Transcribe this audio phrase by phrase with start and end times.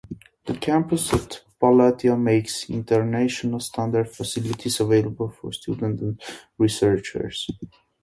[0.47, 6.19] The campus at Patiala makes international standard facilities available for students and
[6.57, 7.47] researchers.